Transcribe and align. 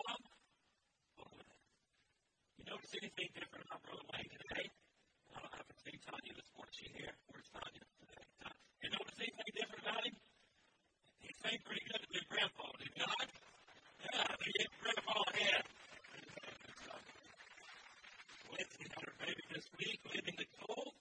job, 0.00 0.20
over 1.20 1.36
there. 1.36 1.60
You 2.56 2.64
notice 2.72 2.92
anything 2.96 3.28
different 3.36 3.64
about 3.68 3.82
Brother 3.84 4.06
Wayne 4.12 4.32
today? 4.32 4.66
I 5.34 5.44
don't 5.44 5.54
have 5.56 5.68
to 5.68 5.76
see 5.84 5.94
Tanya 6.00 6.32
this 6.32 6.50
morning. 6.56 6.72
She 6.72 6.88
here. 6.96 7.14
Where's 7.28 7.48
Tanya 7.52 7.84
today? 8.00 8.24
You 8.80 8.88
notice 8.96 9.18
anything 9.20 9.50
different 9.52 9.82
about 9.84 10.02
him? 10.08 10.16
He 11.20 11.28
sang 11.44 11.58
pretty 11.68 11.84
good 11.84 12.00
to 12.00 12.10
his 12.16 12.26
grandpa, 12.32 12.64
did 12.80 12.88
he 12.88 13.00
not? 13.04 13.28
Yeah, 14.00 14.32
he 14.40 14.50
hit 14.56 14.70
grandpa 14.80 15.16
ahead. 15.36 15.64
Lindsay 18.56 18.84
had 18.88 19.04
her 19.04 19.16
baby 19.20 19.44
this 19.52 19.68
week, 19.76 20.00
living 20.08 20.36
the 20.40 20.48
cold. 20.64 20.96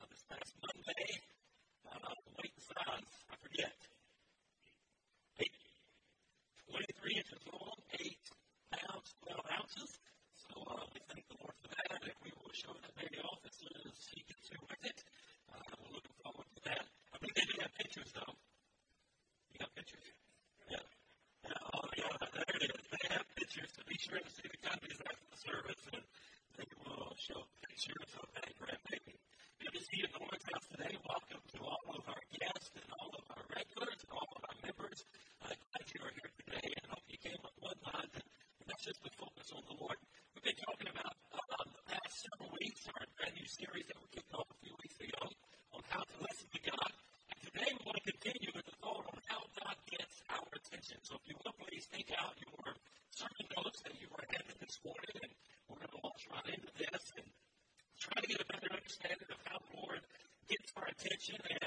Uh, 0.00 0.08
this 0.08 0.24
past 0.32 0.52
Monday, 0.64 1.08
uh, 1.92 2.14
waiting 2.40 2.64
signs. 2.64 3.19
thank 11.10 11.26
the 11.26 11.38
Lord 11.42 11.56
for 11.58 11.70
that. 11.74 11.98
If 12.06 12.18
we 12.22 12.30
will 12.38 12.54
show 12.54 12.70
that 12.70 12.94
baby 12.94 13.18
off 13.26 13.42
as 13.42 13.54
soon 13.58 13.74
as 13.82 13.98
he 14.14 14.22
gets 14.30 14.46
here 14.46 14.62
with 14.62 14.82
it, 14.86 14.98
uh, 15.50 15.58
we're 15.82 15.94
looking 15.98 16.16
forward 16.22 16.46
to 16.54 16.60
that. 16.70 16.84
I 16.86 17.16
believe 17.18 17.34
they 17.34 17.46
do 17.50 17.56
have 17.66 17.74
pictures, 17.74 18.10
though. 18.14 18.34
You 19.50 19.56
got 19.58 19.70
pictures? 19.74 20.06
Yeah. 20.70 20.84
yeah. 21.50 21.74
Oh, 21.74 21.86
yeah, 21.98 22.14
there 22.30 22.54
it 22.62 22.62
is. 22.70 22.82
They 22.94 23.04
have 23.10 23.26
pictures, 23.34 23.70
so 23.74 23.82
be 23.90 23.98
sure 23.98 24.22
to 24.22 24.30
see 24.30 24.46
the 24.46 24.60
copies 24.62 24.98
after 25.02 25.26
the 25.26 25.40
service, 25.42 25.82
and 25.98 26.04
they 26.54 26.68
will 26.78 27.10
show 27.18 27.40
pictures 27.66 28.10
of 28.22 28.26
that 28.38 28.50
grandbaby. 28.54 29.18
Good 29.58 29.74
to 29.74 29.82
see 29.82 29.98
you 29.98 30.06
at 30.06 30.14
the 30.14 30.22
Lord's 30.22 30.46
house 30.46 30.66
today. 30.70 30.94
Welcome 30.94 31.42
to 31.42 31.58
all 31.66 31.86
of 31.98 32.02
our 32.06 32.22
guests 32.38 32.70
and 32.78 32.86
all 33.02 33.10
of 33.18 33.19
series 43.50 43.82
that 43.90 43.98
we 43.98 44.06
kicked 44.14 44.30
off 44.30 44.46
a 44.46 44.58
few 44.62 44.70
weeks 44.78 44.94
ago 45.02 45.26
on 45.74 45.82
how 45.90 46.06
to 46.06 46.16
listen 46.22 46.46
to 46.54 46.60
God. 46.70 46.90
And 47.34 47.38
today 47.50 47.70
we 47.74 47.82
want 47.82 47.98
to 47.98 48.06
continue 48.14 48.50
with 48.54 48.62
the 48.62 48.76
thought 48.78 49.02
on 49.10 49.18
how 49.26 49.42
God 49.58 49.74
gets 49.90 50.22
our 50.30 50.46
attention. 50.54 51.02
So 51.02 51.18
if 51.18 51.24
you 51.26 51.34
will, 51.42 51.58
please 51.58 51.82
take 51.90 52.14
out 52.14 52.38
your 52.38 52.78
sermon 53.10 53.46
notes 53.58 53.82
that 53.82 53.98
you 53.98 54.06
were 54.06 54.22
handed 54.22 54.54
this 54.62 54.78
morning, 54.86 55.14
and 55.26 55.32
we're 55.66 55.82
going 55.82 55.94
to 55.98 56.02
launch 56.06 56.22
right 56.30 56.46
into 56.46 56.70
this 56.78 57.02
and 57.18 57.26
try 57.98 58.22
to 58.22 58.28
get 58.30 58.38
a 58.38 58.46
better 58.54 58.70
understanding 58.70 59.30
of 59.34 59.40
how 59.42 59.58
the 59.58 59.72
Lord 59.82 60.02
gets 60.46 60.70
our 60.78 60.86
attention 60.86 61.42
and 61.42 61.59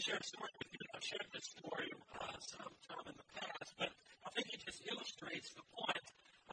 to 0.00 0.16
share 0.16 0.16
a 0.16 0.32
story 0.32 0.48
with 0.56 0.72
you, 0.72 0.80
I've 0.96 1.04
shared 1.04 1.28
this 1.28 1.44
story 1.52 1.92
uh, 1.92 2.32
sometime 2.40 3.04
in 3.04 3.16
the 3.20 3.28
past, 3.36 3.70
but 3.76 3.92
I 4.24 4.32
think 4.32 4.48
it 4.48 4.64
just 4.64 4.80
illustrates 4.88 5.52
the 5.52 5.66
point 5.76 6.06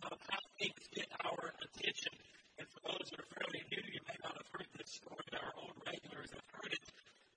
of 0.03 0.19
how 0.19 0.41
things 0.59 0.83
get 0.91 1.07
our 1.23 1.55
attention. 1.63 2.11
And 2.59 2.67
for 2.67 2.91
those 2.91 3.07
that 3.07 3.23
are 3.23 3.31
fairly 3.39 3.63
new, 3.71 3.83
you 3.87 4.03
may 4.03 4.19
not 4.19 4.35
have 4.35 4.51
heard 4.51 4.67
this 4.75 4.99
story. 4.99 5.23
Our 5.31 5.53
old 5.63 5.79
regulars 5.79 6.35
have 6.35 6.43
heard 6.59 6.75
it. 6.75 6.85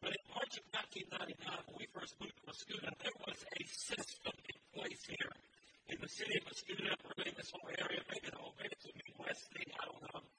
But 0.02 0.10
in 0.18 0.24
March 0.34 0.58
of 0.58 0.66
1999, 0.98 1.70
when 1.70 1.76
we 1.78 1.86
first 1.94 2.18
moved 2.18 2.34
to 2.42 2.44
Mascoutah, 2.50 2.90
there 3.06 3.18
was 3.30 3.38
a 3.46 3.62
system 3.70 4.34
in 4.50 4.58
place 4.74 5.02
here 5.06 5.34
in 5.94 5.98
the 6.02 6.10
city 6.10 6.34
of 6.42 6.44
Mascoutah, 6.50 6.98
really 7.06 7.38
this 7.38 7.54
whole 7.54 7.70
area, 7.70 8.02
maybe 8.10 8.34
the 8.34 8.40
whole 8.40 8.58
maybe 8.58 8.74
it's 8.74 8.90
a 8.90 8.94
Midwest 8.98 9.46
thing, 9.54 9.68
I 9.78 9.86
don't 9.86 10.02
know. 10.10 10.29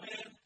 plan 0.00 0.39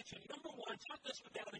attention. 0.00 0.30
Number 0.30 0.50
one, 0.54 0.76
talk 0.86 1.02
to 1.02 1.10
us 1.10 1.22
about 1.26 1.50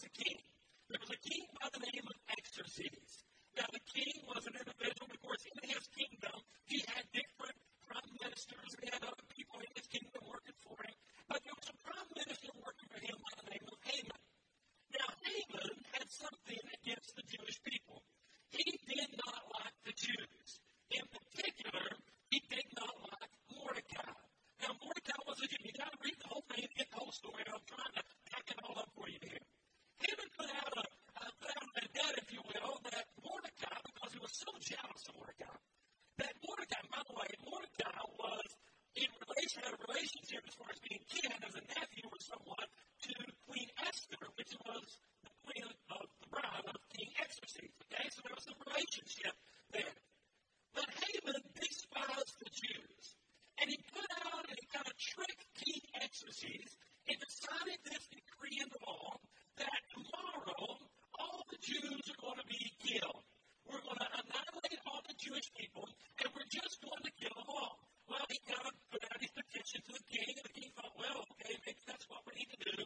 was 0.00 0.08
a 0.08 0.24
king. 0.24 0.38
There 0.88 0.98
was 1.00 1.10
a 1.10 1.28
king 1.28 1.44
by 1.60 1.68
the 1.72 1.80
name 1.80 2.04
of 2.08 2.19
some 48.50 48.58
relationship 48.66 49.34
there. 49.70 49.94
But 50.74 50.86
Haman 50.90 51.42
despised 51.54 52.34
the 52.42 52.50
Jews, 52.50 53.04
and 53.62 53.66
he 53.70 53.78
put 53.94 54.10
out 54.26 54.42
and 54.42 54.58
he 54.58 54.66
kind 54.74 54.86
of 54.86 54.96
tricked 54.98 55.42
King 55.54 55.82
Xerxes 55.94 56.70
and 57.06 57.14
decided 57.14 57.78
this 57.86 58.04
decree 58.10 58.58
in 58.58 58.70
the 58.70 58.82
law 58.86 59.18
that 59.58 59.80
tomorrow 59.94 60.82
all 61.18 61.42
the 61.50 61.60
Jews 61.62 62.02
are 62.10 62.20
going 62.22 62.40
to 62.42 62.48
be 62.50 62.62
killed. 62.82 63.22
We're 63.66 63.82
going 63.86 64.02
to 64.02 64.10
annihilate 64.18 64.80
all 64.90 65.02
the 65.06 65.14
Jewish 65.14 65.46
people, 65.54 65.86
and 65.86 66.26
we're 66.34 66.50
just 66.50 66.74
going 66.82 67.02
to 67.06 67.12
kill 67.22 67.34
them 67.38 67.50
all. 67.54 67.78
Well, 68.10 68.26
he 68.26 68.38
kind 68.50 68.66
of 68.66 68.74
put 68.90 69.02
out 69.06 69.18
his 69.22 69.30
petition 69.30 69.78
to 69.86 69.92
the 69.94 70.06
king, 70.10 70.26
and 70.26 70.46
the 70.50 70.54
king 70.58 70.70
thought, 70.74 70.94
well, 70.98 71.22
okay, 71.38 71.54
maybe 71.66 71.82
that's 71.86 72.06
what 72.10 72.26
we 72.26 72.34
need 72.34 72.50
to 72.50 72.60
do. 72.66 72.78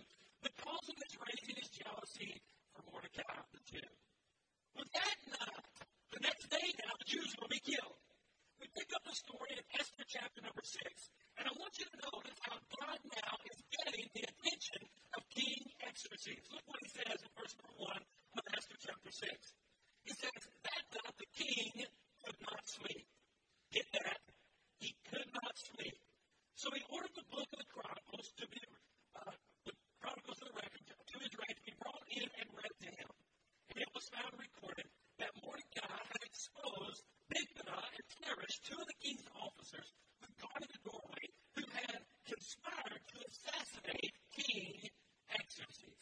The 0.44 0.52
cause 0.60 0.84
of 0.92 0.96
this 1.00 1.14
raising 1.16 1.56
is 1.56 1.68
jealousy 1.72 2.36
for 2.76 2.84
Mordecai 2.92 3.32
the 3.48 3.64
Jew. 3.64 3.88
With 4.74 4.90
that 4.94 5.18
night, 5.30 5.66
the 6.10 6.20
next 6.22 6.46
day 6.50 6.66
now, 6.82 6.92
the 6.98 7.08
Jews 7.08 7.30
will 7.38 7.50
be 7.50 7.62
killed. 7.62 7.98
We 8.58 8.66
pick 8.74 8.90
up 8.94 9.02
the 9.06 9.14
story 9.14 9.54
in 9.54 9.62
Esther 9.78 10.06
chapter 10.06 10.40
number 10.42 10.62
6, 10.62 10.74
and 11.38 11.44
I 11.46 11.52
want 11.58 11.74
you 11.78 11.86
to 11.86 11.98
notice 12.10 12.38
how 12.42 12.56
God 12.58 12.98
now 13.02 13.34
is 13.50 13.58
getting 13.70 14.06
the 14.14 14.24
attention 14.24 14.82
of 15.14 15.20
King 15.34 15.62
Xerxes. 15.94 16.42
Look 16.50 16.64
what 16.66 16.80
he 16.82 16.90
says 16.90 17.18
in 17.22 17.30
verse 17.38 17.54
number 17.54 17.76
1 17.76 18.02
of 18.38 18.44
Esther 18.56 18.78
chapter 18.82 19.12
6. 19.14 19.30
He 20.04 20.12
says, 20.12 20.42
That 20.66 20.84
night 20.90 21.16
the 21.16 21.30
king 21.38 21.70
could 22.24 22.38
not 22.42 22.62
sleep. 22.66 23.06
Get 23.70 23.86
that? 23.94 24.20
He 24.78 24.94
could 25.06 25.30
not 25.32 25.54
sleep. 25.54 25.98
So 26.54 26.68
he 26.74 26.82
ordered 26.90 27.14
the 27.14 27.26
book 27.30 27.46
of 27.46 27.58
the 27.62 27.70
Chronicles 27.70 28.28
to 28.38 28.44
be, 28.50 28.60
uh, 29.16 29.34
the 29.66 29.74
Chronicles 30.02 30.38
of 30.42 30.46
the 30.50 30.56
record 30.58 30.82
to 30.82 31.16
his 31.22 31.32
right 31.38 31.56
to 31.56 31.64
be 31.64 31.74
brought 31.78 32.06
in 32.10 32.26
and 32.26 32.46
read 32.54 32.74
to 32.84 32.90
him 32.90 33.23
it 33.74 33.90
was 33.94 34.06
found 34.10 34.34
recorded 34.38 34.86
that 35.18 35.34
Mordecai 35.42 35.98
had 35.98 36.22
exposed 36.22 37.02
Bigthana 37.30 37.78
and 37.78 38.06
Teresh, 38.18 38.56
two 38.62 38.78
of 38.78 38.86
the 38.86 38.98
king's 39.02 39.26
officers 39.34 39.88
who 40.20 40.28
guarded 40.38 40.70
the 40.70 40.82
doorway, 40.86 41.24
who 41.58 41.64
had 41.74 42.02
conspired 42.26 43.02
to 43.14 43.16
assassinate 43.24 44.14
King 44.34 44.90
Xerxes. 45.54 45.98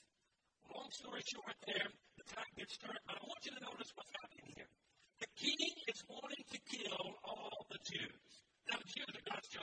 Long 0.73 0.89
story 0.91 1.21
short, 1.29 1.57
there, 1.69 1.89
the 2.17 2.27
time 2.33 2.53
gets 2.57 2.77
turned, 2.81 3.01
but 3.05 3.17
I 3.17 3.25
want 3.29 3.45
you 3.45 3.53
to 3.53 3.63
notice 3.63 3.93
what's 3.95 4.13
happening 4.25 4.49
here. 4.57 4.71
The 5.21 5.31
king 5.37 5.73
is 5.93 6.01
wanting 6.09 6.45
to 6.53 6.59
kill 6.73 7.05
all 7.25 7.67
the 7.69 7.79
Jews. 7.85 8.25
Now, 8.73 8.81
the 8.81 8.89
Jews 8.89 9.13
are 9.13 9.27
God's 9.29 9.49
chosen 9.53 9.62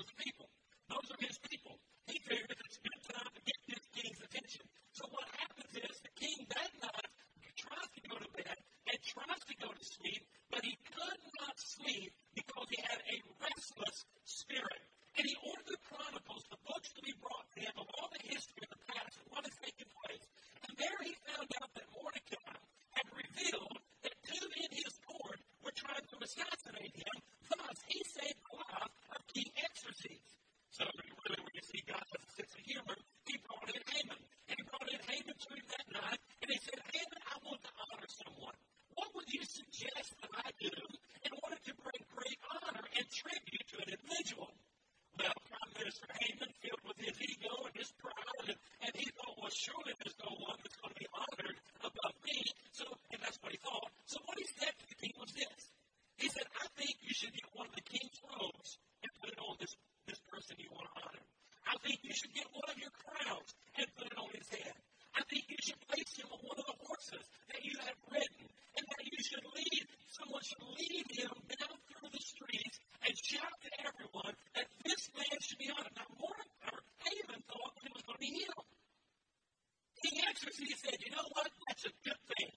know 81.19 81.29
what? 81.35 81.51
That's 81.67 81.85
a 81.85 81.93
good 82.03 82.21
thing. 82.31 82.51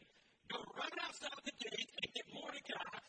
Go 0.50 0.58
right 0.78 0.98
outside 1.02 1.42
the 1.44 1.52
gate 1.58 1.90
and 1.98 2.14
get 2.14 2.26
Mordecai 2.34 3.01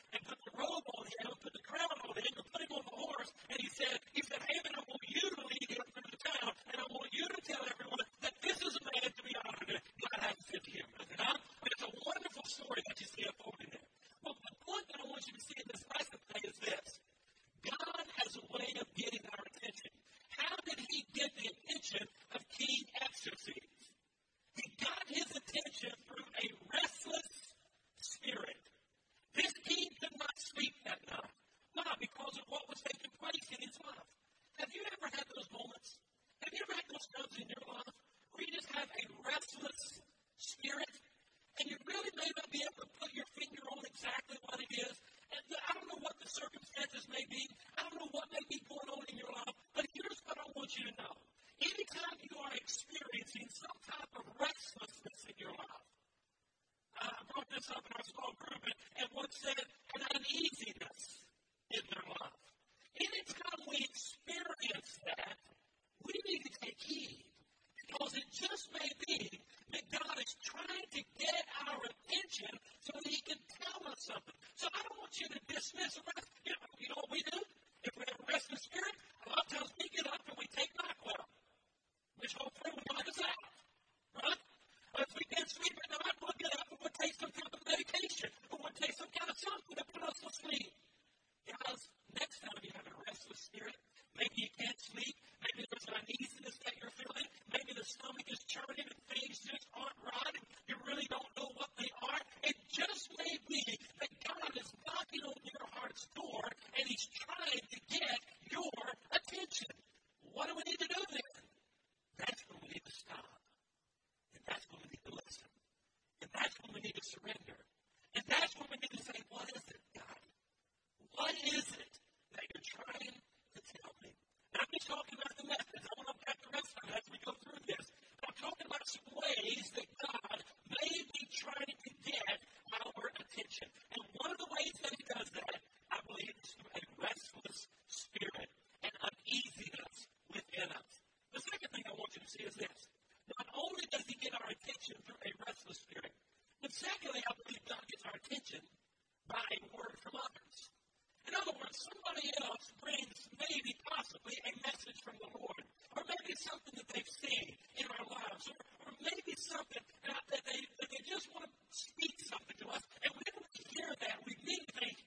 somebody 151.84 152.28
else 152.40 152.66
brings 152.80 153.18
maybe 153.36 153.72
possibly 153.84 154.36
a 154.48 154.52
message 154.64 155.00
from 155.04 155.20
the 155.20 155.30
Lord, 155.36 155.64
or 155.96 156.02
maybe 156.08 156.34
something 156.40 156.76
that 156.80 156.88
they've 156.96 157.16
seen 157.20 157.48
in 157.76 157.86
our 157.92 158.06
lives, 158.08 158.46
or, 158.48 158.60
or 158.88 158.92
maybe 159.04 159.36
something 159.36 159.84
that, 160.08 160.24
they, 160.48 160.60
that 160.80 160.88
they 160.88 161.04
just 161.04 161.28
want 161.36 161.48
to 161.48 161.54
speak 161.72 162.16
something 162.24 162.58
to 162.64 162.68
us. 162.72 162.84
And 163.04 163.12
whenever 163.12 163.42
we 163.44 163.60
hear 163.68 163.90
that, 163.92 164.18
we 164.24 164.34
need 164.48 164.64
to 164.64 164.74
think, 164.80 164.98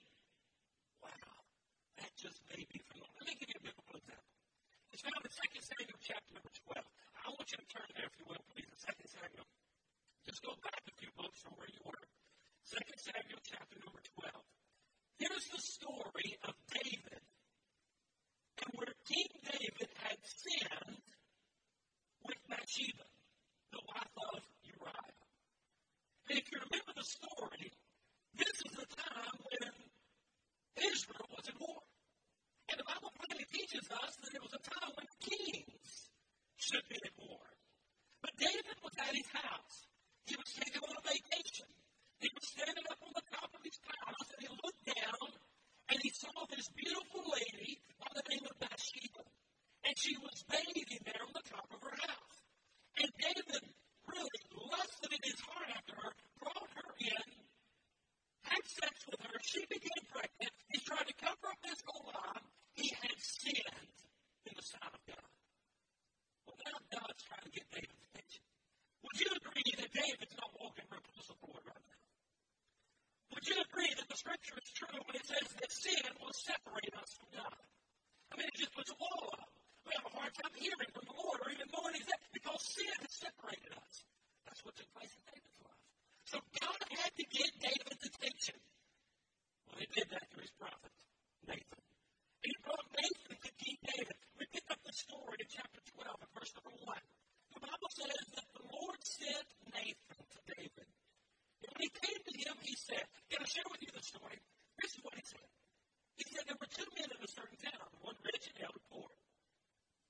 wow, 1.01 1.33
that 1.97 2.13
just 2.21 2.39
may 2.53 2.61
be 2.69 2.79
from 2.85 3.01
the 3.01 3.09
Lord. 3.09 3.15
Let 3.25 3.27
me 3.33 3.35
give 3.41 3.51
you 3.53 3.59
a 3.61 3.65
biblical 3.73 3.97
example. 3.97 4.33
It's 4.93 5.05
found 5.05 5.23
in 5.25 5.33
2 5.33 5.61
Samuel 5.65 6.01
chapter 6.05 6.31
number 6.37 6.53
12. 6.73 6.81
I 6.81 7.27
want 7.33 7.47
you 7.53 7.59
to 7.59 7.69
turn 7.73 7.89
there, 7.97 8.09
if 8.09 8.17
you 8.21 8.27
will, 8.29 8.45
please, 8.53 8.69
in 8.69 8.79
2 8.81 9.17
Samuel. 9.17 9.49
Just 10.29 10.41
go 10.45 10.53
back 10.61 10.81
a 10.85 10.95
few 11.01 11.13
books 11.17 11.41
from 11.41 11.57
where 11.57 11.69
you 11.69 11.83
were. 11.89 12.05
2 12.69 12.81
Samuel 13.01 13.41
chapter 13.45 13.77
number 13.81 14.03
12. 14.21 14.56
Here's 15.19 15.49
the 15.49 15.63
story 15.63 16.37
of 16.45 16.55
David 16.69 17.25
and 18.61 18.71
where 18.75 18.95
King 19.09 19.29
David 19.45 19.91
had 20.01 20.19
sinned 20.25 21.07
with 22.25 22.41
Bathsheba, 22.49 23.07
the 23.73 23.83
wife 23.87 24.17
of 24.33 24.41
Uriah. 24.65 25.21
And 26.29 26.39
if 26.39 26.45
you 26.51 26.59
remember 26.59 26.93
the 26.97 27.05
story, 27.07 27.73
this 28.37 28.57
is 28.61 28.73
the 28.77 28.89
time 28.93 29.37
when 29.41 29.73
Israel 30.85 31.29
was 31.33 31.49
at 31.49 31.57
war. 31.61 31.81
And 32.69 32.81
the 32.81 32.85
Bible 32.85 33.13
plainly 33.15 33.47
teaches 33.53 33.87
us 33.89 34.13
that 34.21 34.35
it 34.35 34.43
was 34.43 34.53
a 34.53 34.63
time 34.67 34.91
when 34.99 35.07
kings 35.23 36.11
should 36.57 36.83
be 36.91 36.99
at 36.99 37.15
war. 37.17 37.45
But 38.21 38.37
David 38.37 38.77
was 38.83 38.93
at 38.99 39.15
his 39.15 39.31
house. 39.33 39.77
He 40.27 40.35
was 40.35 40.51
taking 40.59 40.83
on 40.83 40.97
a 40.99 41.05
vacation. 41.07 41.71
He 42.21 42.29
was 42.33 42.45
standing 42.49 42.87
up 42.89 43.01
on 43.05 43.13
the 43.13 43.27
top 43.29 43.51
of 43.53 43.61
his 43.61 43.77
palace 43.85 44.31
and 44.33 44.41
he 44.41 44.51
looked 44.51 44.85
down 44.89 45.29
and 45.93 45.99
he 46.01 46.11
saw 46.11 46.33
this 46.49 46.67
beautiful 46.73 47.23
lady 47.29 47.79
by 48.01 48.11
the 48.17 48.25
name 48.33 48.45
of 48.49 48.57
Bathsheba. 48.57 49.23
And 49.85 49.95
she 49.95 50.17
was 50.19 50.43
bathing 50.51 51.03
there 51.05 51.23
on 51.23 51.35
the 51.37 51.47
top 51.47 51.69
of 51.71 51.79
her 51.79 51.97
house. 52.09 52.39
And 52.99 53.09
David 53.21 53.63
really 54.09 54.41
lusted 54.51 55.13
in 55.13 55.23
his 55.23 55.41
heart 55.45 55.69
after 55.71 55.95
her, 55.95 56.13
brought 56.41 56.71
her 56.75 56.91
in, 57.05 57.29
had 58.49 58.65
sex 58.67 58.95
with 59.07 59.21
her. 59.21 59.37
She 59.45 59.63
became 59.69 60.05
pregnant. 60.11 60.55
He 60.73 60.81
tried 60.83 61.07
to 61.07 61.17
cover 61.21 61.47
up 61.53 61.61
his 61.63 61.81
whole. 61.87 62.11
He 62.75 62.91
had 62.97 63.17
sinned 63.21 63.95
in 64.49 64.53
the 64.57 64.65
sight 64.65 64.91
of 64.91 65.03
God. 65.07 65.31
Well, 66.49 66.59
now 66.65 66.79
God's 66.99 67.23
trying 67.29 67.47
to 67.47 67.53
get 67.53 67.67
David's 67.71 68.03
attention. 68.11 68.43
Would 69.05 69.17
you 69.21 69.31
agree 69.33 69.71
that 69.81 69.91
David's 69.93 70.37
not 70.37 70.51
walking 70.59 70.87
close 70.91 71.27
to 71.31 71.35
right? 71.67 71.76
Would 73.47 73.55
you 73.55 73.63
agree 73.63 73.95
that 73.95 74.11
the 74.11 74.19
scripture 74.19 74.59
is 74.59 74.75
true 74.75 74.99
when 75.07 75.15
it 75.15 75.23
says 75.23 75.47
that 75.55 75.71
sin 75.71 76.03
will 76.19 76.35
separate 76.35 76.91
us 76.99 77.15
from 77.15 77.31
God? 77.31 77.63
I 78.35 78.43
mean, 78.43 78.51
it 78.51 78.59
just 78.59 78.75
puts 78.75 78.91
a 78.91 78.99
wall 78.99 79.39
up. 79.39 79.47
We 79.87 79.95
have 79.95 80.03
a 80.03 80.15
hard 80.19 80.35
time 80.35 80.51
hearing 80.59 80.91
from 80.91 81.07
the 81.07 81.15
Lord 81.15 81.39
or 81.47 81.55
even 81.55 81.71
knowing 81.71 81.95
there 81.95 82.27
because 82.35 82.59
sin 82.59 82.91
has 83.07 83.15
separated 83.15 83.71
us. 83.79 84.03
That's 84.51 84.67
what 84.67 84.75
took 84.75 84.91
place 84.99 85.15
in 85.15 85.23
David's 85.31 85.63
life. 85.63 85.83
So 86.27 86.43
God 86.59 86.81
had 86.91 87.15
to 87.15 87.25
get 87.31 87.51
David's 87.63 88.03
attention. 88.03 88.59
Well, 89.71 89.79
he 89.79 89.87
did 89.95 90.11
that 90.11 90.27
through 90.35 90.43
his 90.43 90.55
prophet, 90.59 90.91
Nathan. 91.47 91.83
He 92.43 92.51
brought 92.67 92.83
Nathan 92.99 93.31
to 93.31 93.51
King 93.63 93.79
David. 93.95 94.19
We 94.43 94.51
pick 94.51 94.67
up 94.75 94.83
the 94.83 94.91
story 94.91 95.39
in 95.39 95.47
chapter 95.47 95.79
12 95.95 96.03
and 96.19 96.31
verse 96.35 96.51
number 96.59 96.75
1. 96.83 96.99
The 97.55 97.63
Bible 97.63 97.91
says 97.95 98.27
that 98.43 98.49
the 98.59 98.65
Lord 98.75 98.99
sent 99.07 99.47
Nathan 99.71 100.19
to 100.35 100.41
David. 100.51 100.96
When 101.73 101.81
he 101.83 101.91
came 101.91 102.21
to 102.23 102.35
him, 102.39 102.55
he 102.63 102.75
said, 102.79 103.05
Can 103.31 103.43
I 103.43 103.49
share 103.49 103.67
with 103.67 103.83
you 103.83 103.91
the 103.91 104.05
story? 104.05 104.39
This 104.79 104.93
is 104.95 105.01
what 105.03 105.15
he 105.19 105.25
said. 105.27 105.49
He 106.17 106.25
said, 106.31 106.45
There 106.47 106.61
were 106.61 106.71
two 106.71 106.89
men 106.95 107.11
in 107.11 107.21
a 107.21 107.31
certain 107.31 107.59
town, 107.59 107.87
one 108.01 108.17
rich 108.23 108.45
and 108.49 108.57
the 108.57 108.65
other 108.71 108.83
poor. 108.89 109.11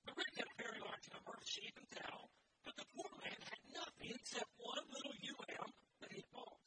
The 0.06 0.14
rich 0.14 0.34
had 0.38 0.46
a 0.46 0.56
very 0.60 0.80
large 0.84 1.06
number 1.10 1.34
of 1.34 1.42
sheep 1.42 1.74
and 1.80 1.88
cattle, 1.90 2.30
but 2.62 2.76
the 2.78 2.86
poor 2.94 3.10
man 3.24 3.38
had 3.40 3.62
nothing 3.74 4.10
except 4.14 4.50
one 4.60 4.84
little 4.92 5.16
ewe 5.18 5.38
lamb 5.50 5.70
that 6.04 6.12
he 6.12 6.22
had 6.22 6.30
bought. 6.30 6.60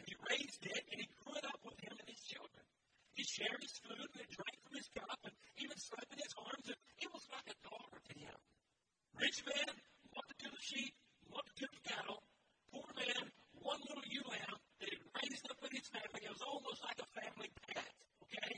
And 0.00 0.06
he 0.08 0.16
raised 0.32 0.62
it, 0.64 0.82
and 0.92 0.98
he 1.02 1.08
grew 1.20 1.36
it 1.36 1.44
up 1.44 1.60
with 1.66 1.76
him 1.82 1.94
and 1.98 2.08
his 2.08 2.22
children. 2.24 2.64
He 3.16 3.24
shared 3.24 3.60
his 3.60 3.76
food 3.80 4.08
and 4.16 4.28
drank 4.28 4.56
from 4.64 4.74
his 4.76 4.88
cup, 4.92 5.20
and 5.24 5.34
even 5.60 5.76
slept 5.76 6.12
in 6.12 6.20
his 6.20 6.36
arms, 6.36 6.66
and 6.68 6.80
it 7.00 7.10
was 7.12 7.24
like 7.32 7.48
a 7.48 7.56
daughter 7.64 8.00
to 8.00 8.14
him. 8.16 8.38
Rich 9.16 9.40
man, 9.48 9.72
multitude 10.12 10.52
of 10.52 10.62
sheep, 10.64 10.92
multitude 11.28 11.72
of 11.72 11.80
cattle. 11.84 12.20
Poor 12.68 12.88
man, 12.96 13.24
one 13.66 13.82
little 13.82 14.06
ewe 14.06 14.22
lamb 14.30 14.54
that 14.78 14.88
had 14.94 15.02
raised 15.18 15.46
up 15.50 15.58
with 15.58 15.74
his 15.74 15.90
family. 15.90 16.22
It 16.22 16.30
was 16.30 16.46
almost 16.46 16.78
like 16.86 17.02
a 17.02 17.08
family 17.18 17.50
pet, 17.66 17.90
okay? 18.22 18.52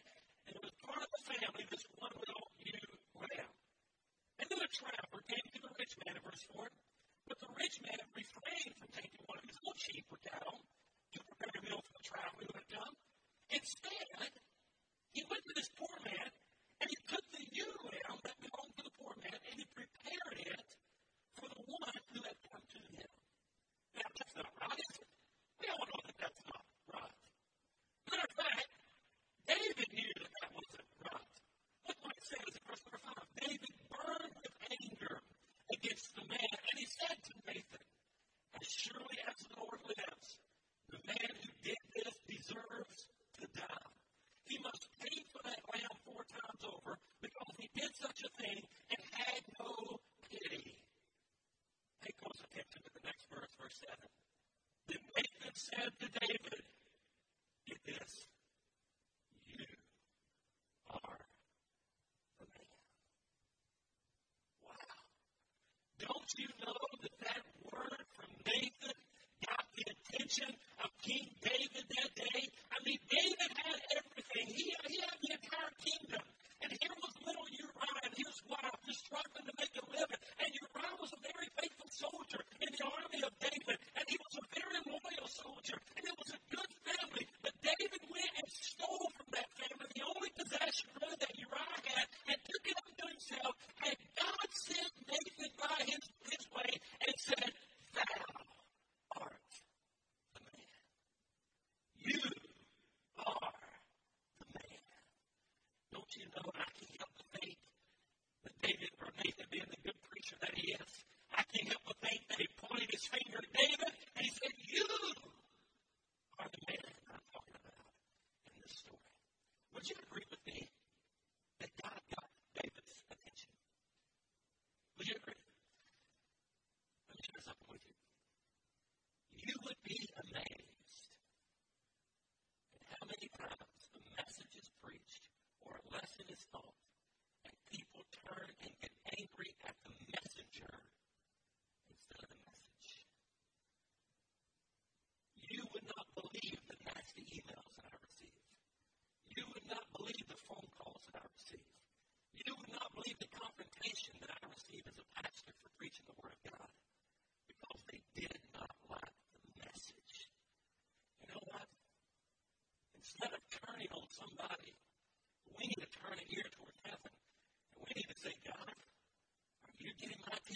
And 0.45 0.53
it 0.53 0.61
was 0.61 0.75
part 0.85 1.01
of 1.01 1.09
the 1.09 1.23
family, 1.33 1.65
this 1.65 1.89
one 1.97 2.13
little 2.13 2.45
ewe 2.61 2.93
lamb. 3.17 3.53
And 4.37 4.47
then 4.53 4.61
a 4.61 4.69
trapper 4.69 5.21
came 5.25 5.47
to 5.57 5.61
the 5.65 5.73
rich 5.81 5.97
man 6.05 6.13
in 6.13 6.23
verse 6.29 6.45
4. 6.53 6.69
But 7.25 7.41
the 7.41 7.53
rich 7.57 7.77
man 7.81 8.01
refrained 8.13 8.75
from 8.77 8.89
taking 8.93 9.25
one 9.25 9.41
of 9.41 9.49
his 9.49 9.57
own 9.65 9.77
sheep 9.81 10.05
or 10.13 10.21
cattle 10.29 10.61
to 10.61 11.19
prepare 11.25 11.57
a 11.57 11.63
meal 11.65 11.81
for 11.81 11.93
the 11.97 12.05
trapper 12.05 12.45
who 12.45 12.53
had 12.53 12.69
come. 12.69 12.95
Instead, 13.49 14.08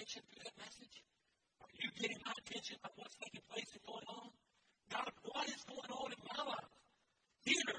attention 0.03 0.27
through 0.35 0.43
that 0.43 0.59
message? 0.59 0.97
Are 1.63 1.71
you 1.79 1.87
getting 1.95 2.19
my 2.27 2.35
attention 2.43 2.75
about 2.83 2.91
what's 2.99 3.15
taking 3.23 3.45
place 3.47 3.71
and 3.71 3.83
going 3.87 4.09
on? 4.11 4.35
God, 4.91 5.15
what 5.31 5.47
is 5.47 5.63
going 5.63 5.93
on 5.95 6.11
in 6.11 6.23
my 6.27 6.43
life? 6.43 6.75
Here, 7.47 7.79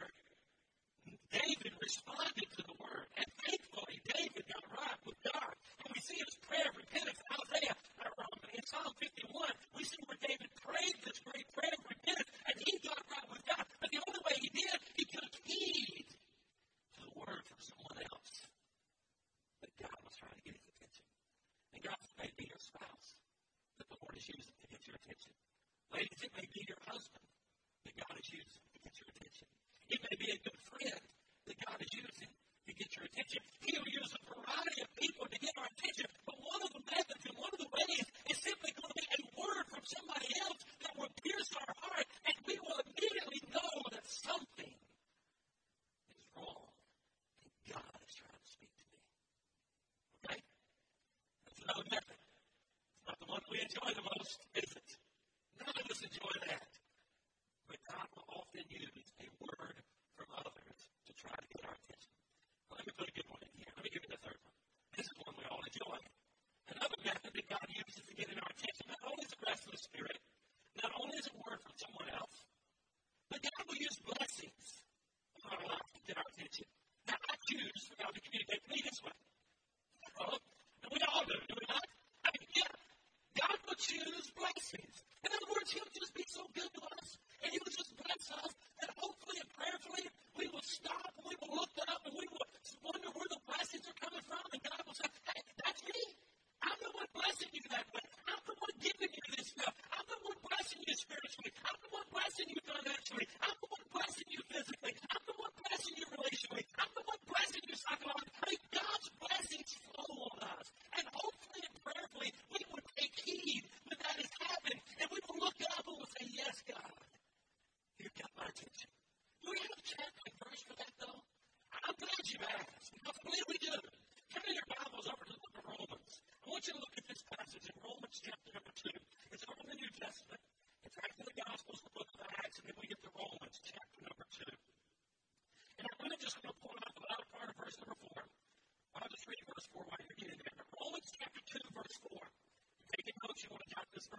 David 1.35 1.75
responded 1.83 2.47
to 2.47 2.61
the 2.63 2.75
word, 2.79 3.11
and 3.19 3.27
thankfully 3.43 3.99
David 4.07 4.39
got 4.47 4.63
right 4.71 4.99
with 5.03 5.19
God. 5.19 5.51
And 5.83 5.91
we 5.91 5.99
see 5.99 6.15
his 6.15 6.39
prayer 6.47 6.63
of 6.63 6.79
repentance 6.79 7.19
in 7.19 7.27
Isaiah, 7.43 7.75
uh, 8.07 8.55
in 8.55 8.63
Psalm 8.71 8.91
51. 9.03 9.51
We 9.75 9.83
see 9.83 9.99
where 10.07 10.21
David 10.23 10.47
prayed 10.63 10.95
this 11.03 11.19
great 11.27 11.47
prayer 11.51 11.75
of 11.75 11.83
repentance, 11.91 12.31
and 12.47 12.55
he 12.55 12.71
got 12.87 13.03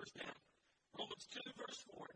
numbers 0.05 0.13
down. 0.21 0.37
Romans 0.99 1.27
2, 1.33 1.41
verse 1.57 1.81
4. 1.97 2.07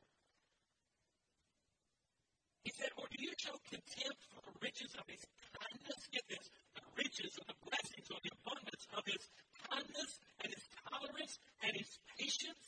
He 2.64 2.70
said, 2.76 2.90
Or 3.00 3.06
do 3.08 3.16
you 3.16 3.32
show 3.40 3.56
contempt 3.70 4.20
for 4.28 4.40
the 4.44 4.54
riches 4.60 4.92
of 4.92 5.04
his 5.08 5.24
kindness? 5.56 6.00
Get 6.12 6.24
this, 6.28 6.46
the 6.76 6.84
riches 6.96 7.32
of 7.40 7.46
the 7.48 7.58
blessings 7.64 8.08
or 8.12 8.20
the 8.20 8.32
abundance 8.44 8.84
of 8.92 9.02
his 9.08 9.24
kindness 9.72 10.10
and 10.44 10.48
his 10.52 10.64
tolerance 10.84 11.34
and 11.64 11.72
his 11.76 11.90
patience? 12.18 12.67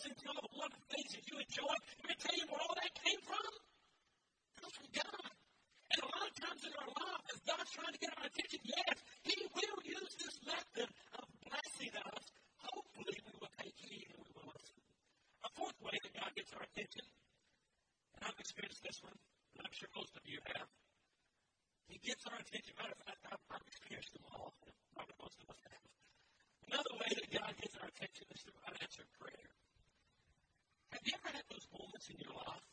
listen 0.00 0.16
to 0.16 0.32
all 0.32 0.40
the 0.40 0.56
wonderful 0.56 0.88
things 0.88 1.12
that 1.12 1.24
you 1.28 1.36
enjoy. 1.36 1.76
Let 2.00 2.06
me 2.08 2.16
tell 2.16 2.32
you 2.32 2.46
where 2.48 2.62
all 2.64 2.72
that 2.72 2.92
came 3.04 3.20
from. 3.20 3.44
It 3.52 4.56
comes 4.56 4.74
from 4.80 4.88
God. 4.96 5.28
And 5.92 5.98
a 6.00 6.08
lot 6.08 6.24
of 6.24 6.34
times 6.40 6.60
in 6.64 6.72
our 6.72 6.88
life, 6.88 7.20
lives, 7.20 7.42
God's 7.44 7.68
trying 7.76 7.92
to 7.92 8.00
get 8.00 8.10
our 8.16 8.24
attention. 8.24 8.60
Yeah, 8.64 8.89
moments 32.00 32.08
in 32.08 32.16
your 32.24 32.32
life, 32.32 32.64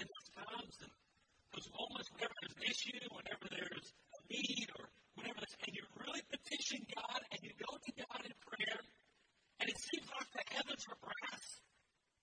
and 0.00 0.06
those 0.08 0.28
times 0.36 0.74
and 0.84 0.92
those 1.56 1.68
moments 1.72 2.08
whenever 2.12 2.36
there's 2.44 2.56
an 2.60 2.66
issue, 2.68 3.00
whenever 3.08 3.46
there's 3.48 3.88
a 3.88 4.18
need, 4.28 4.68
or 4.76 4.84
whenever 5.16 5.40
there's, 5.40 5.56
and 5.64 5.72
you 5.72 5.84
really 5.96 6.20
petition 6.28 6.84
God 6.92 7.20
and 7.32 7.40
you 7.40 7.52
go 7.56 7.72
to 7.72 7.90
God 7.96 8.20
in 8.20 8.34
prayer, 8.44 8.80
and 9.60 9.66
it 9.72 9.78
seems 9.80 10.06
like 10.12 10.28
the 10.36 10.44
heavens 10.52 10.84
are 10.92 10.98
brass. 11.00 11.44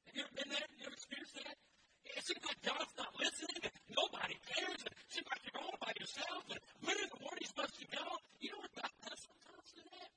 Have 0.06 0.14
you 0.14 0.22
ever 0.22 0.36
been 0.38 0.50
there? 0.54 0.68
You 0.78 0.86
ever 0.86 0.94
experienced 0.94 1.36
that? 1.42 1.58
It 2.06 2.22
seems 2.22 2.44
like 2.46 2.62
God's 2.62 2.94
not 3.02 3.12
listening, 3.18 3.66
and 3.66 3.76
nobody 3.90 4.38
cares, 4.46 4.82
and 4.86 4.94
it 4.94 5.10
seems 5.10 5.26
like 5.26 5.42
you're 5.42 5.58
all 5.58 5.78
by 5.82 5.92
yourself, 5.98 6.42
and 6.54 6.62
where 6.86 7.02
in 7.02 7.10
the 7.10 7.20
world 7.26 7.34
are 7.42 7.50
supposed 7.50 7.78
to 7.82 7.88
go? 7.90 8.06
You 8.38 8.54
know 8.54 8.62
what 8.62 8.74
God 8.78 8.94
does 9.10 9.20
sometimes 9.26 9.68
to 9.74 9.82
that? 9.90 10.10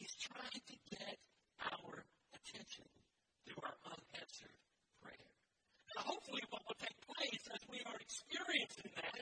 He's 0.00 0.16
trying 0.16 0.64
to 0.64 0.76
get 0.96 1.19
take 6.80 6.98
place 7.04 7.44
as 7.52 7.60
we 7.68 7.78
are 7.84 7.98
experiencing 8.00 8.92
that, 8.96 9.20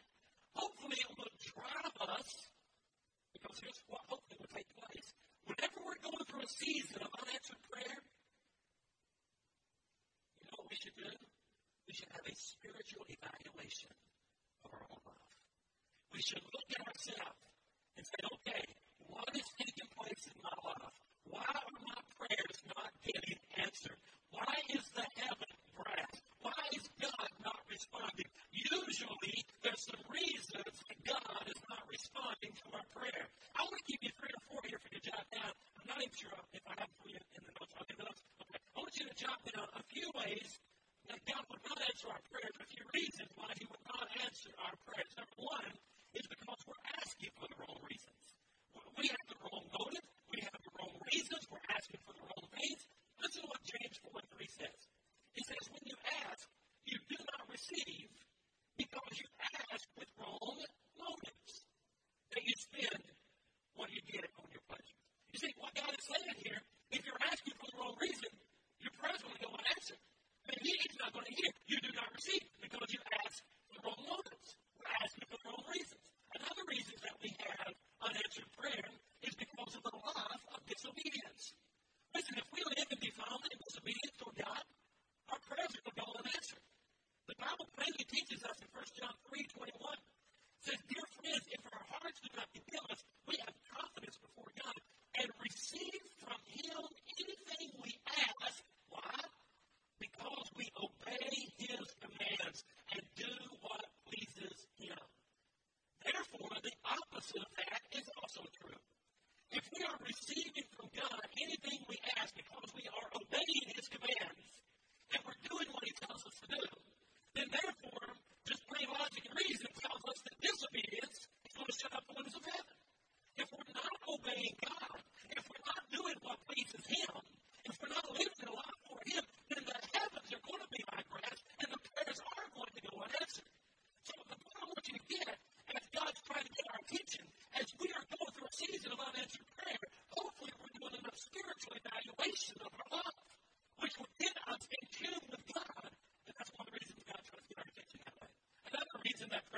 hopefully 0.54 0.98
it 1.02 1.10
will 1.18 1.34
drive 1.54 1.96
us, 2.14 2.28
because 3.34 3.58
here's 3.58 3.82
what 3.90 4.02
hopefully 4.06 4.38
will 4.38 4.54
take 4.54 4.70
place. 4.78 5.08
Whenever 5.44 5.78
we're 5.82 6.02
going 6.04 6.24
through 6.30 6.44
a 6.46 6.52
season 6.54 7.02
of 7.02 7.10
unanswered 7.18 7.62
prayer, 7.66 7.98
you 10.38 10.44
know 10.46 10.56
what 10.62 10.70
we 10.70 10.78
should 10.78 10.94
do? 10.94 11.10
We 11.88 11.92
should 11.96 12.12
have 12.14 12.26
a 12.26 12.36
spiritual 12.36 13.04
evaluation 13.08 13.90
of 14.62 14.70
our 14.76 14.84
own 14.92 15.02
life. 15.08 15.34
We 16.12 16.20
should 16.20 16.44
look 16.44 16.68
at 16.78 16.84
ourselves 16.84 17.42
and 17.96 18.04
say, 18.04 18.20
okay, 18.22 18.64
what 19.08 19.32
is 19.34 19.48
taking 19.56 19.88
place 19.96 20.22
in 20.30 20.38
my 20.44 20.56
life? 20.68 20.94
Why 21.26 21.48
are 21.48 21.80
my 21.82 22.00
prayers 22.20 22.58
not 22.70 22.92
getting 23.02 23.40
answered? 23.56 23.98
Why 24.30 24.54
is 24.76 24.84
the 24.92 25.06
heaven 25.16 25.52
brass? 25.74 26.14
Why 26.44 26.60
is 26.76 26.84
God 27.00 27.17
responding. 27.78 28.26
Usually, 28.50 29.38
there's 29.62 29.86
some 29.86 30.02
reasons 30.10 30.66
that 30.66 30.98
God 31.06 31.46
is 31.46 31.60
not 31.70 31.86
responding 31.86 32.50
to 32.50 32.64
our 32.74 32.82
prayer. 32.90 33.24
I 33.54 33.62
want 33.62 33.78
to 33.78 33.86
give 33.86 34.02
you 34.02 34.12
three 34.18 34.34
or 34.34 34.42
four 34.50 34.60
here 34.66 34.82
for 34.82 34.90
you 34.90 34.98
to 34.98 35.04
jot 35.06 35.22
down. 35.30 35.54
I'm 35.78 35.86
not 35.86 36.02
even 36.02 36.10
sure 36.18 36.34
if 36.50 36.64
I 36.66 36.74
have 36.74 36.90
to 36.90 36.98
put 36.98 37.14
you 37.14 37.22
in 37.38 37.42
the 37.46 37.54
notes. 37.54 37.74
Okay, 37.78 37.94
the 37.94 38.02
notes. 38.02 38.22
Okay. 38.42 38.58
I 38.58 38.76
want 38.82 38.94
you 38.98 39.06
to 39.06 39.14
jot 39.14 39.38
down 39.46 39.66
a 39.78 39.82
few 39.94 40.10
ways 40.18 40.50
that 41.06 41.22
God 41.22 41.42
would 41.54 41.62
not 41.70 41.78
answer 41.86 42.07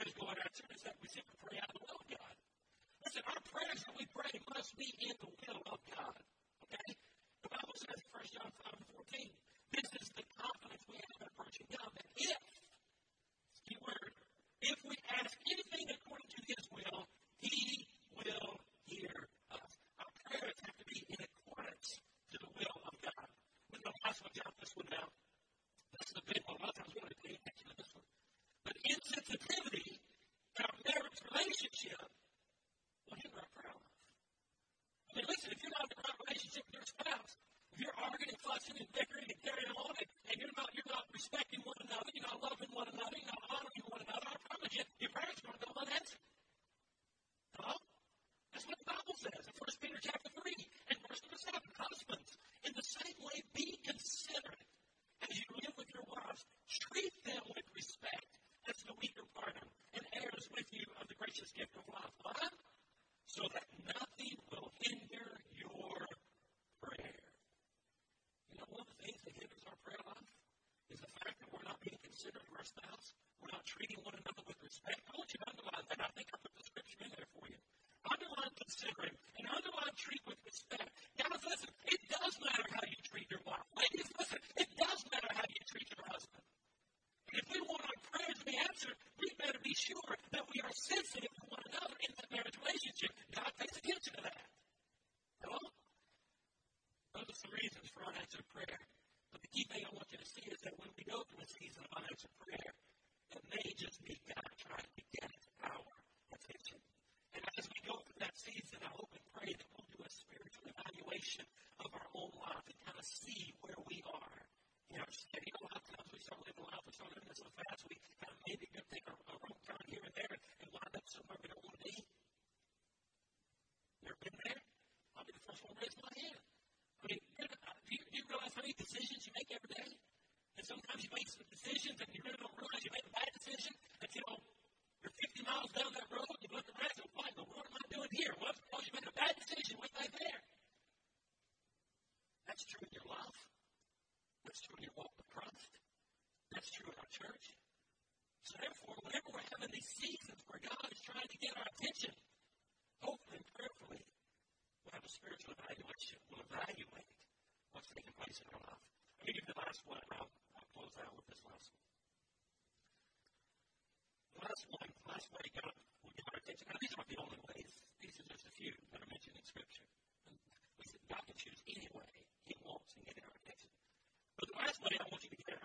prayers 0.00 0.16
go 0.16 0.32
unanswered 0.32 0.72
is 0.72 0.80
that 0.88 0.96
we 1.04 1.08
simply 1.12 1.36
pray 1.44 1.60
out 1.60 1.68
of 1.76 1.80
love, 1.84 2.00
God. 2.08 2.34
Listen, 3.04 3.20
our 3.28 3.42
prayers 3.52 3.84
that 3.84 3.92
we 4.00 4.08
pray 4.08 4.32
must 4.56 4.72
be 4.80 4.88
in 5.04 5.12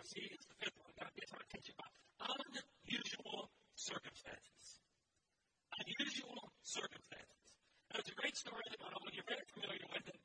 see 0.05 0.25
is 0.29 0.45
the 0.45 0.57
fifth 0.61 0.77
one. 0.77 0.93
God 1.01 1.11
gets 1.17 1.33
our 1.33 1.41
attention 1.41 1.73
by 1.81 1.89
unusual 2.29 3.49
circumstances. 3.73 4.63
Unusual 5.81 6.53
circumstances. 6.61 7.45
Now, 7.91 7.99
it's 8.05 8.13
a 8.13 8.17
great 8.17 8.37
story 8.37 8.63
that 8.69 8.79
I 8.85 8.87
don't 8.93 9.01
know 9.01 9.09
if 9.09 9.17
you're 9.17 9.31
very 9.33 9.47
familiar 9.49 9.87
with 9.91 10.05
it. 10.07 10.21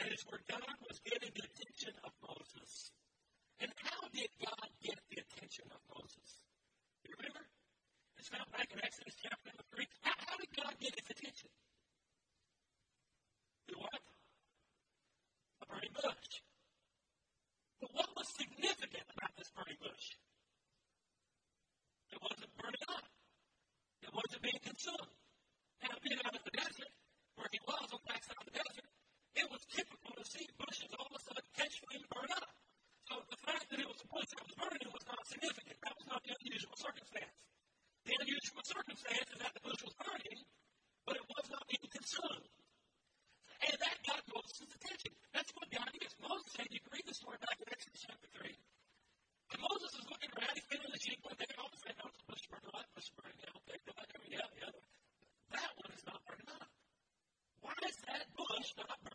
And 0.00 0.06
it's 0.08 0.24
where 0.26 0.40
God 0.48 0.74
was 0.88 0.96
getting 1.04 1.30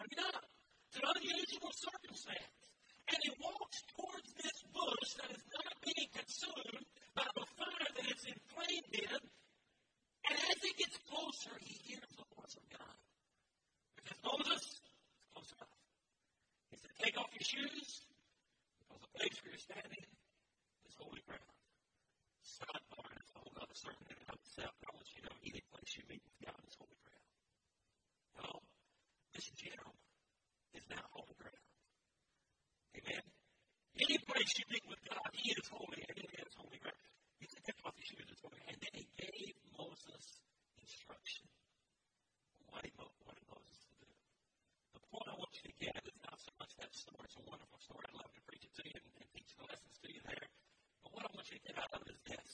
Maybe 0.05 0.21
not. 0.21 0.43
To 0.93 0.99
unmanageable 1.01 1.71
circumstance. 1.73 2.54
relationship 34.45 34.86
with 34.86 35.01
God. 35.10 35.29
He 35.34 35.49
is 35.58 35.65
holy, 35.73 36.01
and 36.05 36.17
it 36.21 36.31
is 36.38 36.53
holy, 36.53 36.77
right? 36.86 37.01
He 37.41 37.49
said 37.49 37.65
that's 37.65 37.81
what 37.81 37.97
the 37.97 38.05
shoes 38.05 38.29
is 38.29 38.39
holy. 38.45 38.62
And 38.69 38.77
then 38.77 38.93
he 38.93 39.05
gave 39.17 39.58
Moses 39.73 40.25
instruction. 40.77 41.49
What 42.69 42.86
did, 42.86 42.93
Mo- 42.93 43.17
what 43.25 43.34
did 43.34 43.47
Moses 43.49 43.81
do? 43.97 44.05
The 44.93 45.01
point 45.10 45.27
I 45.34 45.36
want 45.41 45.49
you 45.58 45.65
to 45.65 45.75
get 45.81 45.97
is 45.97 46.17
not 46.21 46.38
so 46.38 46.53
much 46.62 46.71
that 46.77 46.93
story. 46.93 47.25
It's 47.25 47.41
a 47.41 47.45
wonderful 47.49 47.81
story. 47.81 48.05
I'd 48.05 48.17
love 48.21 48.34
to 48.38 48.43
preach 48.45 48.65
it 48.69 48.73
to 48.77 48.84
you 48.86 48.93
and, 48.93 49.08
and 49.17 49.29
teach 49.34 49.51
the 49.58 49.65
lessons 49.65 49.95
to 49.97 50.08
you 50.13 50.21
there. 50.29 50.45
But 51.01 51.10
what 51.10 51.23
I 51.25 51.29
want 51.34 51.45
you 51.49 51.58
to 51.58 51.65
get 51.65 51.77
out 51.81 51.89
of 51.89 52.05
it 52.05 52.13
is 52.13 52.21
this. 52.29 52.49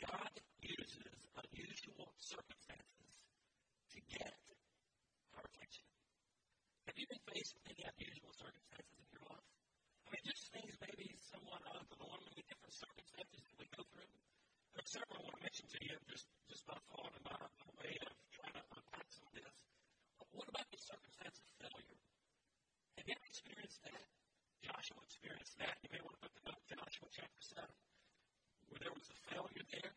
God 0.00 0.32
uses 0.64 1.20
unusual 1.36 2.08
circumstances 2.16 3.12
to 3.92 3.98
get 4.08 4.32
our 5.36 5.44
attention. 5.52 5.84
Have 6.88 6.96
you 6.96 7.06
been 7.12 7.24
faced 7.28 7.52
with 7.60 7.76
any 7.76 7.84
someone 11.34 11.66
up 11.66 11.90
along 11.98 12.22
with 12.22 12.38
the 12.38 12.46
different 12.46 12.70
circumstances 12.70 13.42
that 13.42 13.58
we 13.58 13.66
go 13.74 13.82
through. 13.90 14.06
There 14.70 14.86
are 14.86 14.92
several 14.94 15.18
I 15.18 15.22
want 15.26 15.34
to 15.34 15.42
mention 15.42 15.66
to 15.66 15.78
you 15.82 15.98
just, 16.06 16.30
just 16.46 16.62
by 16.62 16.78
thought 16.94 17.10
and 17.10 17.26
by, 17.26 17.34
way 17.82 17.90
of 18.06 18.14
trying 18.30 18.54
to 18.54 18.62
unpack 18.70 19.06
some 19.10 19.26
of 19.26 19.34
this. 19.34 19.50
But 20.14 20.30
what 20.30 20.46
about 20.46 20.70
the 20.70 20.78
circumstance 20.78 21.42
of 21.42 21.46
failure? 21.58 21.98
Have 23.02 23.06
you 23.10 23.18
ever 23.18 23.26
experienced 23.26 23.82
that? 23.82 24.06
Joshua 24.62 25.02
experienced 25.02 25.58
that. 25.58 25.74
You 25.82 25.90
may 25.90 26.02
want 26.06 26.14
to 26.14 26.22
put 26.22 26.32
the 26.38 26.42
note 26.46 26.62
Joshua 26.70 27.08
chapter 27.10 27.42
7, 27.50 27.66
where 28.70 28.78
there 28.78 28.94
was 28.94 29.10
a 29.10 29.18
failure 29.26 29.66
there 29.74 29.92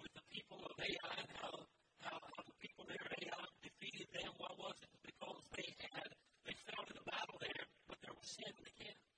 with 0.00 0.12
the 0.16 0.24
people 0.32 0.64
of 0.64 0.72
Ai 0.80 1.12
and 1.20 1.30
how, 1.36 1.52
how, 2.00 2.16
how 2.16 2.40
the 2.48 2.56
people 2.64 2.88
there 2.88 3.04
at 3.12 3.28
Ai 3.28 3.44
defeated 3.60 4.08
them. 4.16 4.32
What 4.40 4.56
was 4.56 4.76
it? 4.80 4.92
Because 5.04 5.44
they 5.52 5.68
had, 5.84 6.08
they 6.48 6.56
fell 6.64 6.80
in 6.88 6.96
the 6.96 7.04
battle 7.12 7.36
there, 7.44 7.64
but 7.92 8.00
there 8.00 8.16
was 8.16 8.24
sin 8.24 8.48
in 8.56 8.64
the 8.64 8.76
camp. 8.80 9.09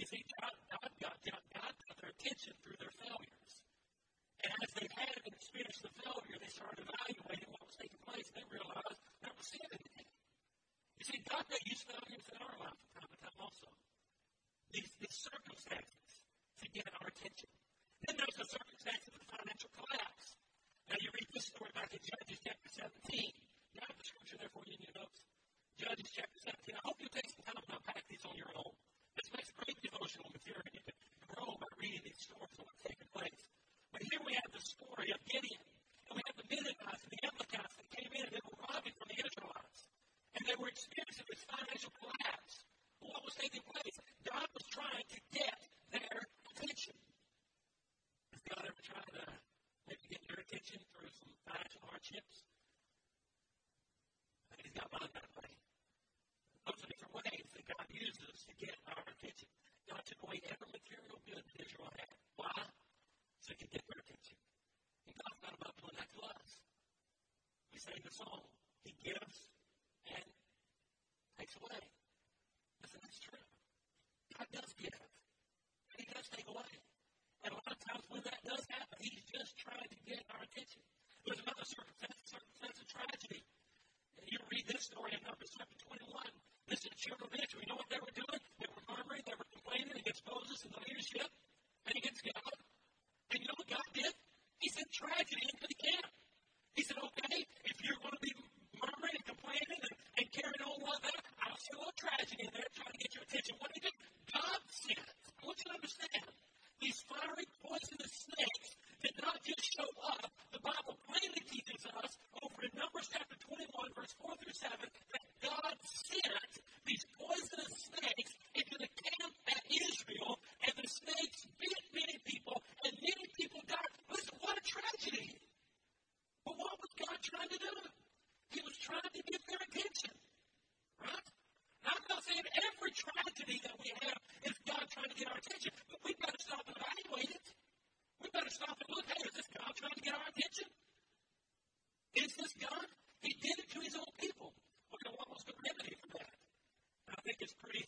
You 0.00 0.08
see, 0.08 0.24
God, 0.40 0.56
God 0.72 0.92
got, 0.96 1.16
God, 1.28 1.44
got 1.52 1.76
their 2.00 2.08
attention 2.08 2.56
through 2.64 2.80
their 2.80 2.94
failures. 3.04 3.52
And 4.40 4.48
as 4.64 4.72
they 4.72 4.88
had 4.96 5.12
experienced 5.28 5.84
the 5.84 5.92
failure, 6.00 6.40
they 6.40 6.48
started 6.48 6.88
evaluating 6.88 7.52
what 7.52 7.68
was 7.68 7.76
taking 7.76 8.00
place. 8.08 8.24
They 8.32 8.40
realized 8.48 8.96
that 9.20 9.36
was 9.36 9.44
sin 9.44 9.60
in 9.60 9.76
it. 10.00 10.08
You 10.96 11.04
see, 11.04 11.20
God 11.28 11.44
may 11.52 11.60
use 11.68 11.84
failures 11.84 12.26
in 12.32 12.40
our 12.40 12.56
life 12.64 12.80
from 12.80 12.90
time 12.96 13.12
to 13.12 13.18
time 13.28 13.38
also. 13.44 13.68
These, 14.72 14.88
these 15.04 15.18
circumstances 15.20 16.08
to 16.64 16.66
get 16.72 16.88
our 16.96 17.04
attention. 17.04 17.52
Then 18.08 18.16
there's 18.24 18.38
the 18.40 18.48
circumstances 18.56 19.12
of 19.12 19.20
the 19.20 19.28
financial 19.36 19.68
collapse. 19.76 20.26
Now 20.88 20.96
you 20.96 21.12
read 21.12 21.28
this 21.36 21.44
story 21.52 21.76
back 21.76 21.92
in 21.92 22.00
Judges 22.00 22.40
chapter 22.40 22.70
17. 22.72 23.36
You 23.76 23.84
have 23.84 23.92
the 24.00 24.06
scripture 24.08 24.40
there 24.40 24.48
for 24.48 24.64
you 24.64 24.80
in 24.80 24.88
your 24.88 24.96
notes. 24.96 25.20
Judges 25.76 26.08
chapter 26.08 26.40
17. 26.40 26.72
I 26.72 26.84
hope 26.88 26.96
you'll 27.04 27.12
take 27.12 27.28
some 27.28 27.44
time 27.44 27.59
song. 68.10 68.49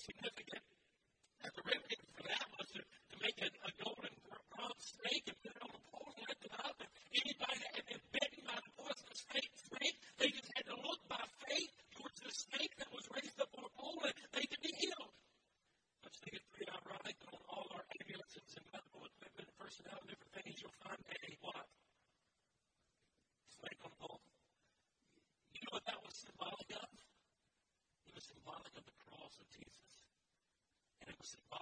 significant. 0.03 0.65
And 1.47 1.51
the 1.55 1.63
remedy 1.63 1.99
for 2.15 2.23
that 2.27 2.47
was 2.59 2.69
to, 2.75 2.81
to 2.83 3.17
make 3.23 3.39
a, 3.39 3.49
a 3.51 3.71
golden 3.79 4.15
bronze 4.27 4.83
snake 4.99 5.27
and 5.31 5.37
put 5.43 5.55
it 5.55 5.63
on 5.63 5.71
a 5.71 5.83
pole 5.91 6.11
and 6.11 6.27
let 6.27 6.39
them 6.43 6.55
up. 6.59 6.77
And 6.83 6.91
anybody 7.15 7.57
that 7.63 7.73
had 7.79 7.87
been 7.87 8.05
bitten 8.11 8.41
by 8.47 8.59
the 8.59 8.73
poisonous 8.79 9.21
snake, 9.31 9.51
snake, 9.55 9.97
they 10.19 10.31
just 10.35 10.51
had 10.59 10.67
to 10.71 10.77
look 10.83 11.03
by 11.07 11.23
faith 11.47 11.75
towards 11.95 12.19
the 12.19 12.35
snake 12.35 12.75
that 12.83 12.91
was 12.91 13.07
raised 13.15 13.39
up 13.39 13.51
on 13.59 13.63
a 13.67 13.73
pole 13.79 14.03
and 14.03 14.15
they 14.35 14.47
could 14.47 14.63
be 14.63 14.75
healed. 14.75 15.15
I 16.03 16.11
just 16.11 16.23
think 16.27 16.35
it's 16.39 16.51
pretty 16.51 16.71
ironic 16.71 17.17
that 17.23 17.31
on 17.35 17.43
all 17.51 17.67
our 17.75 17.85
ambulances 17.95 18.47
and 18.59 18.67
medical 18.75 19.03
equipment 19.07 19.47
and 19.47 19.59
personnel 19.59 19.99
and 20.03 20.09
different 20.11 20.35
things, 20.35 20.55
you'll 20.63 20.79
find 20.83 21.02
opposite 31.23 31.62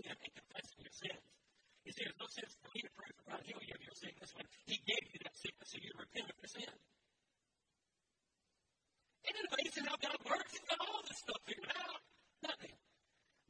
sin 0.00 0.16
and 0.16 0.32
confessing 0.32 0.80
your 0.80 0.96
sins. 0.96 1.24
You 1.84 1.92
see, 1.92 2.04
there's 2.04 2.20
no 2.20 2.28
sense 2.28 2.52
for 2.60 2.68
me 2.72 2.80
to 2.84 2.92
pray 2.92 3.10
for 3.16 3.24
God 3.28 3.40
heal 3.44 3.60
you 3.60 3.72
of 3.76 3.84
your 3.84 3.96
sickness 3.96 4.30
when 4.36 4.46
He 4.68 4.76
gave 4.84 5.04
you 5.12 5.20
that 5.24 5.36
sickness 5.36 5.68
so 5.68 5.76
you 5.80 5.92
repent 5.96 6.28
of 6.28 6.36
your 6.40 6.52
sin. 6.52 6.72
Isn't 9.20 9.36
it 9.36 9.48
amazing 9.52 9.84
how 9.88 9.96
God 10.00 10.18
works? 10.24 10.50
He's 10.56 10.64
got 10.64 10.80
all 10.80 11.04
this 11.04 11.20
stuff 11.20 11.40
figured 11.44 11.72
out. 11.76 12.00
Nothing. 12.40 12.76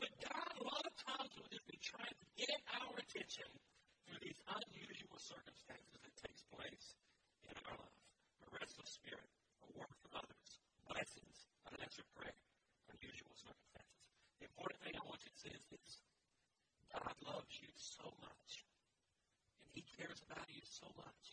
But 0.02 0.10
God, 0.18 0.50
a 0.58 0.64
lot 0.66 0.82
of 0.82 0.94
times, 0.98 1.30
will 1.38 1.50
just 1.50 1.66
be 1.70 1.78
trying 1.78 2.10
to 2.10 2.26
get 2.34 2.58
our 2.74 2.90
attention 2.98 3.50
through 4.06 4.20
these 4.22 4.40
unusual 4.50 5.18
circumstances 5.18 5.98
that 6.02 6.14
takes 6.18 6.42
place 6.50 6.98
in 7.46 7.54
our 7.70 7.78
life. 7.78 8.02
A 8.42 8.48
restless 8.50 8.90
spirit, 8.98 9.30
a 9.62 9.68
work 9.78 9.94
from 10.02 10.26
others, 10.26 10.48
blessings, 10.90 11.36
unanswered 11.70 12.10
prayer, 12.18 12.38
unusual 12.90 13.34
circumstances. 13.38 14.02
The 14.42 14.50
important 14.50 14.78
thing 14.82 14.94
I 14.98 15.04
want 15.06 15.22
you 15.22 15.30
to 15.30 15.38
see 15.38 15.54
is 15.54 15.64
this. 15.70 16.09
God 16.90 17.14
loves 17.22 17.54
you 17.62 17.70
so 17.78 18.06
much, 18.18 18.50
and 19.62 19.70
He 19.70 19.86
cares 19.94 20.18
about 20.26 20.46
you 20.50 20.62
so 20.66 20.90
much, 20.98 21.24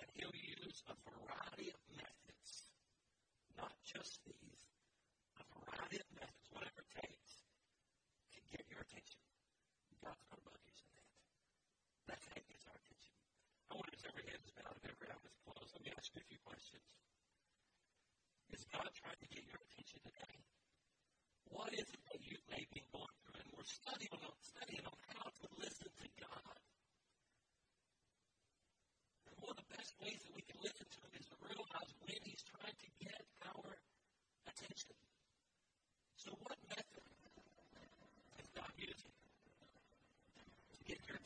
that 0.00 0.08
He'll 0.16 0.32
use 0.32 0.80
a 0.88 0.96
variety 1.04 1.68
of 1.68 1.80
methods, 1.92 2.72
not 3.56 3.76
just 3.84 4.24
these, 4.24 4.64
a 5.36 5.44
variety 5.52 6.00
of 6.00 6.08
methods, 6.16 6.48
whatever 6.56 6.80
it 6.80 6.92
takes, 7.04 7.44
to 8.32 8.40
get 8.48 8.64
your 8.72 8.80
attention. 8.80 9.20
God's 10.00 10.24
not 10.32 10.40
above 10.40 10.62
using 10.64 10.92
that. 10.96 11.12
That's 12.08 12.24
how 12.32 12.40
He 12.40 12.48
gets 12.48 12.64
our 12.64 12.78
attention. 12.80 13.14
I 13.68 13.72
want 13.76 13.92
as 13.92 14.08
every 14.08 14.24
head 14.24 14.40
is 14.40 14.52
bowed 14.56 14.78
and 14.80 14.88
every 14.88 15.08
eye 15.12 15.20
is 15.28 15.36
closed. 15.44 15.70
Let 15.76 15.84
me 15.84 15.92
ask 15.92 16.08
you 16.16 16.24
a 16.24 16.28
few 16.32 16.40
questions. 16.48 16.88
Is 18.56 18.64
God 18.72 18.88
trying 18.96 19.20
to 19.20 19.28
get 19.28 19.44
your 19.44 19.60
attention 19.60 20.00
today? 20.00 20.36
What 21.52 21.76
is 21.76 21.84
it 21.84 22.02
that 22.08 22.24
you 22.24 22.40
may 22.48 22.64
be 22.72 22.80
going 22.88 23.17
we're 23.58 23.66
studying 23.66 24.14
on, 24.14 24.30
studying 24.38 24.86
on 24.86 24.94
how 25.18 25.26
to 25.26 25.46
listen 25.58 25.90
to 25.90 26.06
God. 26.22 26.54
And 29.26 29.34
one 29.42 29.50
of 29.50 29.58
the 29.58 29.70
best 29.74 29.98
ways 29.98 30.22
that 30.22 30.30
we 30.30 30.46
can 30.46 30.62
listen 30.62 30.86
to 30.86 30.98
Him 31.02 31.12
is 31.18 31.26
to 31.26 31.36
realize 31.42 31.90
when 32.06 32.22
He's 32.22 32.46
trying 32.46 32.78
to 32.78 32.88
get 33.02 33.18
our 33.50 33.74
attention. 34.46 34.94
So, 36.14 36.38
what 36.38 36.54
method 36.70 37.02
is 38.38 38.46
God 38.54 38.70
using 38.78 39.10
to 39.10 40.78
get 40.86 41.02
your 41.10 41.17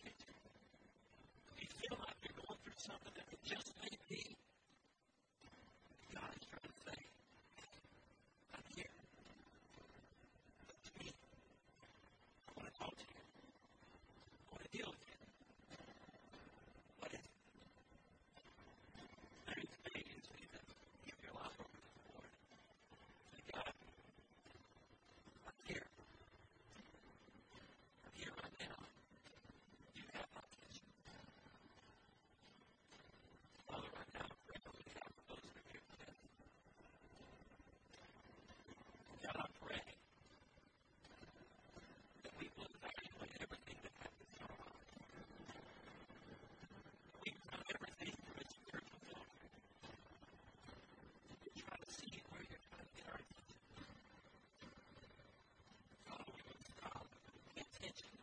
attention 57.83 58.22